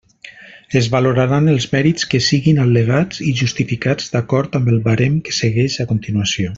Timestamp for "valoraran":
0.93-1.51